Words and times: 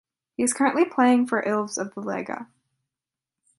He 0.35 0.41
is 0.41 0.51
currently 0.51 0.83
playing 0.83 1.27
for 1.27 1.43
Ilves 1.43 1.77
of 1.77 1.93
the 1.93 2.01
Liiga. 2.01 2.47